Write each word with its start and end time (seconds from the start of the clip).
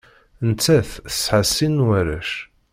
Nettat 0.47 0.91
tesɛa 1.05 1.41
sin 1.45 1.75
n 1.81 1.85
warrac. 1.87 2.31